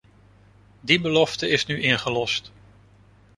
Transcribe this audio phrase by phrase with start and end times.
[0.81, 2.51] Die belofte is nu ingelost.